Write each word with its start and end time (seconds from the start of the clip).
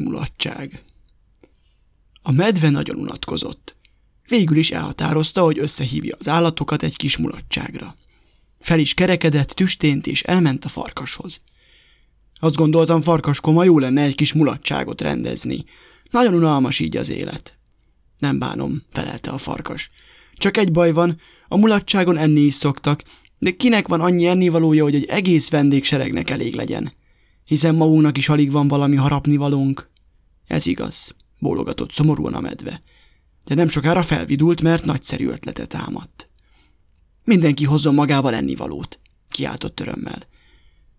mulatság. 0.00 0.82
A 2.22 2.32
medve 2.32 2.70
nagyon 2.70 2.96
unatkozott. 2.96 3.76
Végül 4.28 4.56
is 4.56 4.70
elhatározta, 4.70 5.42
hogy 5.42 5.58
összehívja 5.58 6.16
az 6.18 6.28
állatokat 6.28 6.82
egy 6.82 6.96
kis 6.96 7.16
mulatságra. 7.16 7.96
Fel 8.60 8.78
is 8.78 8.94
kerekedett, 8.94 9.48
tüstént 9.48 10.06
és 10.06 10.22
elment 10.22 10.64
a 10.64 10.68
farkashoz. 10.68 11.42
Azt 12.40 12.54
gondoltam, 12.54 13.00
farkaskoma 13.00 13.64
jó 13.64 13.78
lenne 13.78 14.02
egy 14.02 14.14
kis 14.14 14.32
mulatságot 14.32 15.00
rendezni. 15.00 15.64
Nagyon 16.10 16.34
unalmas 16.34 16.78
így 16.78 16.96
az 16.96 17.08
élet. 17.08 17.56
Nem 18.18 18.38
bánom, 18.38 18.82
felelte 18.90 19.30
a 19.30 19.38
farkas. 19.38 19.90
Csak 20.34 20.56
egy 20.56 20.72
baj 20.72 20.92
van, 20.92 21.20
a 21.48 21.56
mulatságon 21.56 22.16
enni 22.16 22.40
is 22.40 22.54
szoktak, 22.54 23.02
de 23.38 23.50
kinek 23.50 23.88
van 23.88 24.00
annyi 24.00 24.26
ennivalója, 24.26 24.82
hogy 24.82 24.94
egy 24.94 25.04
egész 25.04 25.50
vendégseregnek 25.50 26.30
elég 26.30 26.54
legyen? 26.54 26.92
Hiszen 27.52 27.74
magunknak 27.74 28.18
is 28.18 28.28
alig 28.28 28.50
van 28.50 28.68
valami 28.68 28.96
harapnivalónk. 28.96 29.90
Ez 30.46 30.66
igaz, 30.66 31.14
bólogatott 31.38 31.92
szomorúan 31.92 32.34
a 32.34 32.40
medve. 32.40 32.82
De 33.44 33.54
nem 33.54 33.68
sokára 33.68 34.02
felvidult, 34.02 34.62
mert 34.62 34.84
nagyszerű 34.84 35.28
ötletet 35.28 35.68
támadt. 35.68 36.28
Mindenki 37.24 37.64
hozzon 37.64 37.94
magával 37.94 38.34
ennivalót, 38.34 38.98
kiáltott 39.28 39.80
örömmel. 39.80 40.26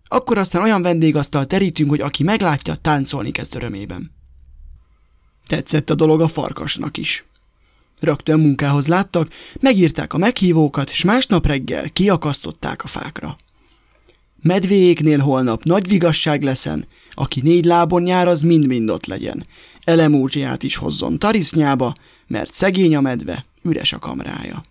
Akkor 0.04 0.38
aztán 0.38 0.62
olyan 0.62 0.82
vendégasztal 0.82 1.46
terítünk, 1.46 1.90
hogy 1.90 2.00
aki 2.00 2.22
meglátja, 2.22 2.74
táncolni 2.74 3.30
kezd 3.30 3.54
örömében. 3.54 4.12
Tetszett 5.46 5.90
a 5.90 5.94
dolog 5.94 6.20
a 6.20 6.28
farkasnak 6.28 6.96
is. 6.96 7.24
Rögtön 8.00 8.40
munkához 8.40 8.86
láttak, 8.86 9.28
megírták 9.60 10.12
a 10.12 10.18
meghívókat, 10.18 10.90
és 10.90 11.04
másnap 11.04 11.46
reggel 11.46 11.90
kiakasztották 11.90 12.84
a 12.84 12.86
fákra. 12.86 13.38
Medvéjéknél 14.44 15.18
holnap 15.18 15.62
nagy 15.62 15.88
vigasság 15.88 16.42
leszen, 16.42 16.86
aki 17.10 17.40
négy 17.40 17.64
lábon 17.64 18.06
jár, 18.06 18.28
az 18.28 18.42
mind-mind 18.42 18.90
ott 18.90 19.06
legyen. 19.06 19.46
Elemózsiát 19.84 20.62
is 20.62 20.76
hozzon 20.76 21.18
tarisznyába, 21.18 21.94
mert 22.26 22.54
szegény 22.54 22.96
a 22.96 23.00
medve, 23.00 23.44
üres 23.62 23.92
a 23.92 23.98
kamrája. 23.98 24.64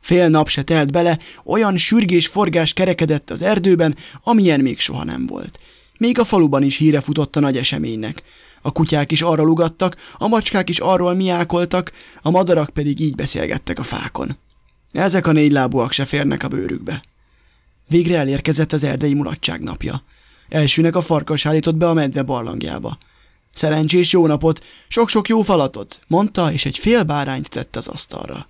Fél 0.00 0.28
nap 0.28 0.48
se 0.48 0.62
telt 0.62 0.92
bele, 0.92 1.18
olyan 1.44 1.76
sürgés 1.76 2.26
forgás 2.26 2.72
kerekedett 2.72 3.30
az 3.30 3.42
erdőben, 3.42 3.96
amilyen 4.22 4.60
még 4.60 4.78
soha 4.78 5.04
nem 5.04 5.26
volt. 5.26 5.58
Még 5.98 6.18
a 6.18 6.24
faluban 6.24 6.62
is 6.62 6.76
híre 6.76 7.00
futott 7.00 7.36
a 7.36 7.40
nagy 7.40 7.56
eseménynek. 7.56 8.22
A 8.62 8.72
kutyák 8.72 9.12
is 9.12 9.22
arról 9.22 9.48
ugattak, 9.48 9.96
a 10.18 10.28
macskák 10.28 10.68
is 10.68 10.78
arról 10.78 11.14
miákoltak, 11.14 11.92
a 12.22 12.30
madarak 12.30 12.70
pedig 12.70 13.00
így 13.00 13.14
beszélgettek 13.14 13.78
a 13.78 13.82
fákon. 13.82 14.36
Ezek 14.92 15.26
a 15.26 15.32
négy 15.32 15.52
lábúak 15.52 15.92
se 15.92 16.04
férnek 16.04 16.42
a 16.42 16.48
bőrükbe. 16.48 17.02
Végre 17.90 18.18
elérkezett 18.18 18.72
az 18.72 18.82
erdei 18.82 19.14
mulatság 19.14 19.62
napja. 19.62 20.02
Elsőnek 20.48 20.96
a 20.96 21.00
farkas 21.00 21.46
állított 21.46 21.74
be 21.74 21.88
a 21.88 21.94
medve 21.94 22.22
barlangjába. 22.22 22.98
Szerencsés 23.54 24.12
jó 24.12 24.26
napot, 24.26 24.64
sok-sok 24.88 25.28
jó 25.28 25.42
falatot, 25.42 26.00
mondta, 26.06 26.52
és 26.52 26.64
egy 26.64 26.78
fél 26.78 27.02
bárányt 27.02 27.48
tett 27.48 27.76
az 27.76 27.88
asztalra. 27.88 28.46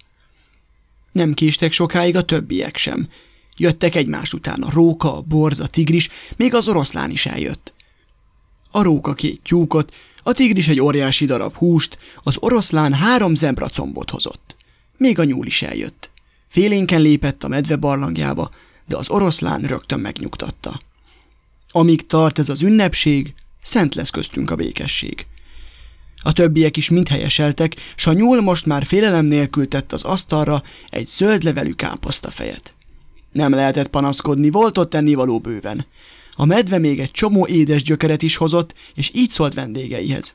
Nem 1.12 1.34
késtek 1.34 1.72
sokáig 1.72 2.16
a 2.16 2.24
többiek 2.24 2.76
sem. 2.76 3.08
Jöttek 3.56 3.94
egymás 3.94 4.32
után 4.32 4.62
a 4.62 4.70
róka, 4.70 5.16
a 5.16 5.20
borz, 5.20 5.60
a 5.60 5.66
tigris, 5.66 6.08
még 6.36 6.54
az 6.54 6.68
oroszlán 6.68 7.10
is 7.10 7.26
eljött. 7.26 7.72
A 8.70 8.82
róka 8.82 9.14
két 9.14 9.40
tyúkot, 9.42 9.94
a 10.22 10.32
tigris 10.32 10.68
egy 10.68 10.80
óriási 10.80 11.24
darab 11.24 11.56
húst, 11.56 11.98
az 12.22 12.36
oroszlán 12.40 12.94
három 12.94 13.34
zebra 13.34 13.68
combot 13.68 14.10
hozott. 14.10 14.56
Még 14.96 15.18
a 15.18 15.24
nyúl 15.24 15.46
is 15.46 15.62
eljött. 15.62 16.10
Félénken 16.48 17.00
lépett 17.00 17.44
a 17.44 17.48
medve 17.48 17.76
barlangjába, 17.76 18.50
de 18.90 18.96
az 18.96 19.10
oroszlán 19.10 19.60
rögtön 19.60 20.00
megnyugtatta. 20.00 20.80
Amíg 21.68 22.06
tart 22.06 22.38
ez 22.38 22.48
az 22.48 22.62
ünnepség, 22.62 23.34
szent 23.62 23.94
lesz 23.94 24.10
köztünk 24.10 24.50
a 24.50 24.56
békesség. 24.56 25.26
A 26.22 26.32
többiek 26.32 26.76
is 26.76 26.90
mind 26.90 27.08
helyeseltek, 27.08 27.76
s 27.96 28.06
a 28.06 28.12
nyúl 28.12 28.40
most 28.40 28.66
már 28.66 28.84
félelem 28.84 29.24
nélkül 29.24 29.68
tett 29.68 29.92
az 29.92 30.02
asztalra 30.02 30.62
egy 30.90 31.06
zöld 31.06 31.42
levelű 31.42 31.72
káposztafejet. 31.72 32.74
Nem 33.32 33.52
lehetett 33.52 33.88
panaszkodni, 33.88 34.50
volt 34.50 34.78
ott 34.78 34.94
ennivaló 34.94 35.38
bőven. 35.38 35.86
A 36.32 36.44
medve 36.44 36.78
még 36.78 37.00
egy 37.00 37.10
csomó 37.10 37.46
édes 37.46 37.82
gyökeret 37.82 38.22
is 38.22 38.36
hozott, 38.36 38.74
és 38.94 39.10
így 39.14 39.30
szólt 39.30 39.54
vendégeihez. 39.54 40.34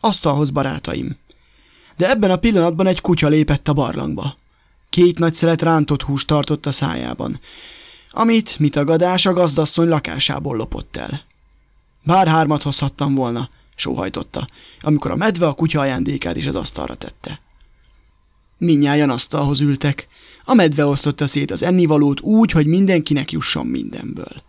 Asztalhoz, 0.00 0.50
barátaim! 0.50 1.16
De 1.96 2.10
ebben 2.10 2.30
a 2.30 2.36
pillanatban 2.36 2.86
egy 2.86 3.00
kutya 3.00 3.28
lépett 3.28 3.68
a 3.68 3.72
barlangba. 3.72 4.36
Két 4.96 5.18
nagy 5.18 5.34
szelet 5.34 5.62
rántott 5.62 6.02
húst 6.02 6.26
tartott 6.26 6.66
a 6.66 6.72
szájában, 6.72 7.40
amit, 8.18 8.58
mit 8.58 8.76
a 8.76 8.84
gazdasszony 9.32 9.88
lakásából 9.88 10.56
lopott 10.56 10.96
el. 10.96 11.24
Bár 12.02 12.28
hármat 12.28 12.62
hozhattam 12.62 13.14
volna, 13.14 13.50
sóhajtotta, 13.74 14.46
amikor 14.80 15.10
a 15.10 15.16
medve 15.16 15.46
a 15.46 15.52
kutya 15.52 15.80
ajándékát 15.80 16.36
is 16.36 16.46
az 16.46 16.54
asztalra 16.54 16.94
tette. 16.94 17.40
Minnyáján 18.58 19.10
asztalhoz 19.10 19.60
ültek. 19.60 20.08
A 20.44 20.54
medve 20.54 20.86
osztotta 20.86 21.26
szét 21.26 21.50
az 21.50 21.62
ennivalót 21.62 22.20
úgy, 22.20 22.50
hogy 22.50 22.66
mindenkinek 22.66 23.32
jusson 23.32 23.66
mindenből. 23.66 24.42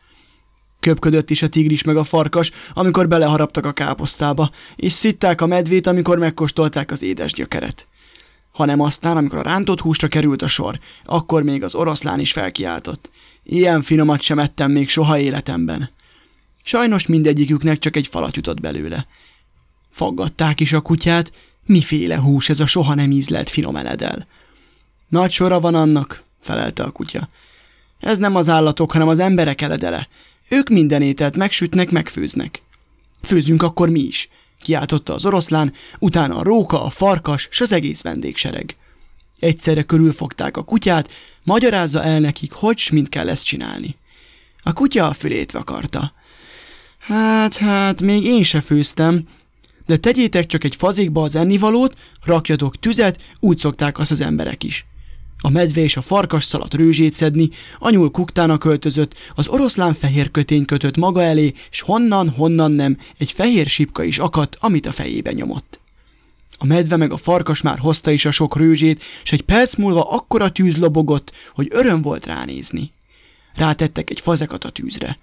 Köpködött 0.80 1.30
is 1.30 1.42
a 1.42 1.50
tigris 1.50 1.84
meg 1.84 1.98
a 1.98 2.04
farkas, 2.04 2.52
amikor 2.74 3.08
beleharaptak 3.08 3.66
a 3.66 3.72
káposztába, 3.72 4.52
és 4.76 4.94
szitták 4.94 5.42
a 5.42 5.46
medvét, 5.46 5.88
amikor 5.88 6.18
megkóstolták 6.18 6.92
az 6.92 7.02
édes 7.02 7.34
gyökeret. 7.34 7.88
Hanem 8.52 8.80
aztán, 8.80 9.18
amikor 9.18 9.38
a 9.38 9.42
rántott 9.42 9.82
húsra 9.82 10.08
került 10.08 10.42
a 10.42 10.48
sor, 10.48 10.80
akkor 11.06 11.44
még 11.44 11.64
az 11.64 11.76
oroszlán 11.76 12.20
is 12.20 12.32
felkiáltott. 12.32 13.10
Ilyen 13.50 13.82
finomat 13.82 14.22
sem 14.22 14.40
ettem 14.40 14.72
még 14.72 14.90
soha 14.90 15.20
életemben. 15.20 15.90
Sajnos 16.64 17.06
mindegyiküknek 17.06 17.80
csak 17.80 17.96
egy 17.96 18.08
falat 18.08 18.36
jutott 18.36 18.60
belőle. 18.60 19.08
Faggatták 19.92 20.60
is 20.60 20.74
a 20.74 20.82
kutyát, 20.82 21.32
miféle 21.66 22.18
hús 22.18 22.50
ez 22.50 22.60
a 22.60 22.66
soha 22.66 22.94
nem 22.94 23.12
ízlelt 23.12 23.50
finom 23.50 23.76
eledel. 23.76 24.28
Nagy 25.08 25.32
sora 25.32 25.60
van 25.60 25.76
annak, 25.76 26.24
felelte 26.42 26.84
a 26.84 26.92
kutya. 26.92 27.30
Ez 28.00 28.18
nem 28.18 28.36
az 28.36 28.50
állatok, 28.50 28.92
hanem 28.92 29.08
az 29.08 29.20
emberek 29.20 29.62
eledele. 29.62 30.08
Ők 30.50 30.70
minden 30.70 31.02
ételt 31.02 31.36
megsütnek, 31.36 31.92
megfőznek. 31.92 32.62
Főzünk 33.22 33.64
akkor 33.64 33.90
mi 33.90 34.00
is, 34.00 34.30
kiáltotta 34.62 35.14
az 35.14 35.26
oroszlán, 35.26 35.74
utána 36.00 36.36
a 36.36 36.44
róka, 36.44 36.84
a 36.84 36.90
farkas, 36.90 37.48
s 37.52 37.62
az 37.62 37.72
egész 37.72 38.02
vendégsereg. 38.02 38.76
Egyszerre 39.40 39.84
körülfogták 39.84 40.58
a 40.58 40.64
kutyát, 40.64 41.12
magyarázza 41.44 42.04
el 42.04 42.20
nekik, 42.20 42.52
hogy 42.52 42.90
mind 42.92 43.10
kell 43.10 43.30
ezt 43.30 43.46
csinálni. 43.46 43.96
A 44.64 44.74
kutya 44.74 45.08
a 45.08 45.14
fülét 45.14 45.52
vakarta. 45.52 46.14
Hát, 47.00 47.58
hát, 47.58 48.02
még 48.02 48.24
én 48.24 48.44
se 48.44 48.62
főztem, 48.62 49.28
de 49.86 49.98
tegyétek 49.98 50.46
csak 50.46 50.64
egy 50.64 50.76
fazékba 50.76 51.24
az 51.24 51.36
ennivalót, 51.36 51.98
rakjatok 52.24 52.80
tüzet, 52.80 53.22
úgy 53.40 53.60
szokták 53.60 54.00
azt 54.00 54.12
az 54.12 54.22
emberek 54.22 54.64
is. 54.64 54.86
A 55.42 55.50
medve 55.50 55.82
és 55.82 55.98
a 55.98 56.02
farkas 56.02 56.44
szaladt 56.44 56.74
rőzsét 56.74 57.14
szedni, 57.14 57.50
a 57.80 57.90
nyúl 57.90 58.12
kuktának 58.12 58.60
költözött, 58.60 59.14
az 59.36 59.48
oroszlán 59.48 59.94
fehér 59.94 60.32
kötény 60.32 60.66
kötött 60.66 60.98
maga 60.98 61.24
elé, 61.24 61.54
és 61.72 61.82
honnan, 61.82 62.30
honnan 62.30 62.72
nem, 62.72 62.98
egy 63.18 63.32
fehér 63.32 63.68
sipka 63.68 64.04
is 64.04 64.20
akadt, 64.20 64.58
amit 64.60 64.86
a 64.86 64.92
fejébe 64.92 65.32
nyomott. 65.32 65.80
A 66.58 66.66
medve 66.66 66.96
meg 66.98 67.12
a 67.12 67.18
farkas 67.18 67.62
már 67.62 67.80
hozta 67.80 68.12
is 68.12 68.26
a 68.26 68.32
sok 68.32 68.56
rőzsét, 68.56 69.04
és 69.24 69.32
egy 69.32 69.42
perc 69.42 69.76
múlva 69.76 70.10
akkora 70.10 70.52
tűz 70.52 70.78
lobogott, 70.78 71.32
hogy 71.54 71.68
öröm 71.72 72.02
volt 72.02 72.26
ránézni. 72.26 72.92
Rátettek 73.56 74.10
egy 74.10 74.20
fazekat 74.20 74.64
a 74.64 74.70
tűzre. 74.70 75.18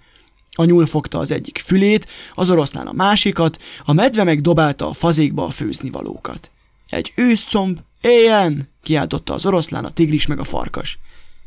A 0.51 0.63
nyúl 0.63 0.85
fogta 0.85 1.19
az 1.19 1.31
egyik 1.31 1.63
fülét, 1.65 2.07
az 2.35 2.49
oroszlán 2.49 2.87
a 2.87 2.91
másikat, 2.91 3.61
a 3.83 3.93
medve 3.93 4.23
meg 4.23 4.41
dobálta 4.41 4.89
a 4.89 4.93
fazékba 4.93 5.45
a 5.45 5.49
főznivalókat. 5.49 6.51
Egy 6.89 7.13
őszcomb, 7.15 7.79
éljen! 8.01 8.69
kiáltotta 8.83 9.33
az 9.33 9.45
oroszlán, 9.45 9.85
a 9.85 9.91
tigris 9.91 10.25
meg 10.25 10.39
a 10.39 10.43
farkas. 10.43 10.99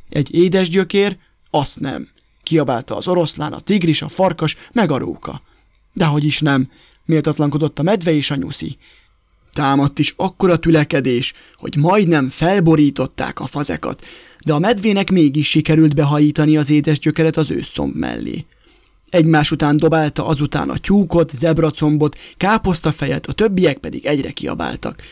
Egy 0.08 0.34
édes 0.34 0.68
gyökér, 0.68 1.16
azt 1.50 1.80
nem, 1.80 2.08
kiabálta 2.42 2.96
az 2.96 3.08
oroszlán, 3.08 3.52
a 3.52 3.60
tigris, 3.60 4.02
a 4.02 4.08
farkas, 4.08 4.56
meg 4.72 4.90
a 4.90 4.98
róka. 4.98 5.42
Dehogy 5.92 6.24
is 6.24 6.40
nem, 6.40 6.70
méltatlankodott 7.04 7.78
a 7.78 7.82
medve 7.82 8.12
és 8.12 8.30
a 8.30 8.34
nyuszi. 8.34 8.78
Támadt 9.52 9.98
is 9.98 10.14
akkora 10.16 10.56
tülekedés, 10.56 11.32
hogy 11.56 11.76
majdnem 11.76 12.30
felborították 12.30 13.40
a 13.40 13.46
fazekat, 13.46 14.04
de 14.44 14.52
a 14.52 14.58
medvének 14.58 15.10
mégis 15.10 15.48
sikerült 15.48 15.94
behajítani 15.94 16.56
az 16.56 16.70
édes 16.70 16.98
gyökeret 16.98 17.36
az 17.36 17.50
őszcomb 17.50 17.94
mellé. 17.94 18.44
Egymás 19.10 19.50
után 19.50 19.76
dobálta 19.76 20.26
azután 20.26 20.70
a 20.70 20.78
tyúkot, 20.78 21.36
zebracombot, 21.36 22.18
káposztafejet, 22.36 23.26
a 23.26 23.32
többiek 23.32 23.78
pedig 23.78 24.06
egyre 24.06 24.30
kiabáltak. 24.30 25.02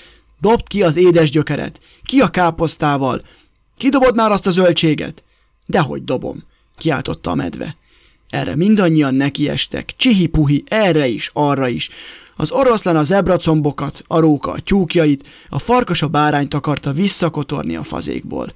Dobd 0.40 0.68
ki 0.68 0.82
az 0.82 0.96
édes 0.96 1.30
gyökeret! 1.30 1.80
Ki 2.02 2.20
a 2.20 2.28
káposztával? 2.28 3.22
Kidobod 3.76 4.14
már 4.14 4.30
azt 4.30 4.46
a 4.46 4.50
zöldséget? 4.50 5.22
Dehogy 5.66 6.04
dobom, 6.04 6.44
kiáltotta 6.76 7.30
a 7.30 7.34
medve. 7.34 7.76
Erre 8.28 8.56
mindannyian 8.56 9.14
nekiestek, 9.14 9.94
csihi-puhi, 9.96 10.64
erre 10.66 11.06
is, 11.06 11.30
arra 11.32 11.68
is. 11.68 11.90
Az 12.36 12.50
oroszlán 12.50 12.96
a 12.96 13.02
zebracombokat, 13.02 14.04
a 14.06 14.20
róka 14.20 14.50
a 14.50 14.58
tyúkjait, 14.58 15.28
a 15.48 15.58
farkas 15.58 16.02
a 16.02 16.08
bárányt 16.08 16.54
akarta 16.54 16.92
visszakotorni 16.92 17.76
a 17.76 17.82
fazékból. 17.82 18.54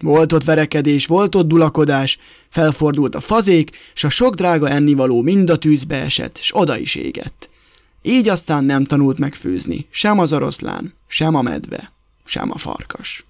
Volt 0.00 0.32
ott 0.32 0.44
verekedés, 0.44 1.06
volt 1.06 1.34
ott 1.34 1.48
dulakodás, 1.48 2.18
felfordult 2.48 3.14
a 3.14 3.20
fazék, 3.20 3.70
s 3.94 4.04
a 4.04 4.08
sok 4.08 4.34
drága 4.34 4.68
ennivaló 4.68 5.22
mind 5.22 5.50
a 5.50 5.58
tűzbe 5.58 5.96
esett, 5.96 6.38
s 6.40 6.56
oda 6.56 6.78
is 6.78 6.94
égett. 6.94 7.48
Így 8.02 8.28
aztán 8.28 8.64
nem 8.64 8.84
tanult 8.84 9.18
megfőzni 9.18 9.86
sem 9.90 10.18
az 10.18 10.32
oroszlán, 10.32 10.94
sem 11.06 11.34
a 11.34 11.42
medve, 11.42 11.92
sem 12.24 12.50
a 12.50 12.58
farkas. 12.58 13.24